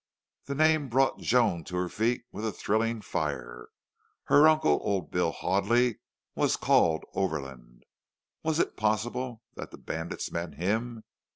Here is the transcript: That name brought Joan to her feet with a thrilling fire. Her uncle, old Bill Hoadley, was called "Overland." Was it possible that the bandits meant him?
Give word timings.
That 0.45 0.55
name 0.55 0.89
brought 0.89 1.19
Joan 1.19 1.63
to 1.65 1.75
her 1.75 1.87
feet 1.87 2.23
with 2.31 2.43
a 2.43 2.51
thrilling 2.51 3.01
fire. 3.01 3.67
Her 4.23 4.47
uncle, 4.47 4.79
old 4.81 5.11
Bill 5.11 5.29
Hoadley, 5.31 5.99
was 6.33 6.57
called 6.57 7.03
"Overland." 7.13 7.83
Was 8.41 8.57
it 8.59 8.75
possible 8.77 9.43
that 9.53 9.69
the 9.69 9.77
bandits 9.77 10.31
meant 10.31 10.55
him? 10.55 11.03